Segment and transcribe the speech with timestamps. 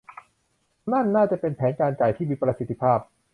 [0.91, 2.99] นั่นน่าจะเป็นแผนการจ่ายที่มีประสิทธิภาพ